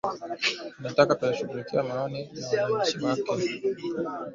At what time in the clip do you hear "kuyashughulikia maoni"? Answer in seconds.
1.15-2.29